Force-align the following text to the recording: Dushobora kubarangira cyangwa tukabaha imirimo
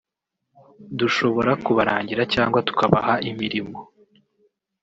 Dushobora 0.99 1.51
kubarangira 1.65 2.23
cyangwa 2.33 2.59
tukabaha 2.67 3.13
imirimo 3.29 3.77